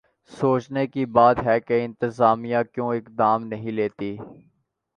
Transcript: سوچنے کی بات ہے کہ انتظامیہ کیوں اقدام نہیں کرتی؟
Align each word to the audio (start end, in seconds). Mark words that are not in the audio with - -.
سوچنے 0.31 0.85
کی 0.87 1.05
بات 1.17 1.39
ہے 1.45 1.59
کہ 1.59 1.83
انتظامیہ 1.85 2.57
کیوں 2.73 2.89
اقدام 2.93 3.43
نہیں 3.47 3.77
کرتی؟ 3.77 4.15